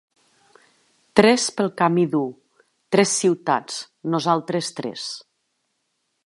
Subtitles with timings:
[1.19, 2.29] "Tres pel camí dur,
[2.97, 3.77] tres ciutats,
[4.15, 5.05] nosaltres tres.